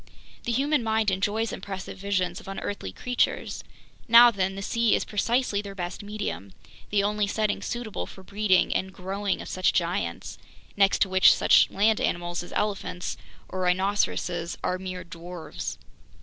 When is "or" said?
13.47-13.59